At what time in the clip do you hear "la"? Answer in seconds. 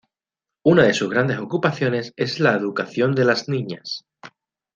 2.39-2.55